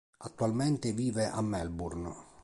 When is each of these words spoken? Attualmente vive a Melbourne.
Attualmente 0.17 0.93
vive 0.93 1.29
a 1.29 1.43
Melbourne. 1.43 2.11